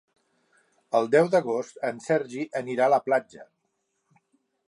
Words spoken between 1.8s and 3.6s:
en Sergi anirà a la platja.